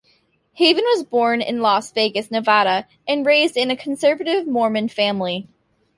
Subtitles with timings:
[0.53, 5.47] Haven was born in Las Vegas, Nevada, and raised in a conservative Mormon family.